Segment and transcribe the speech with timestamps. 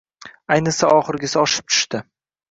[0.53, 2.01] Ayniqsa oxirgisi oshib tushdi.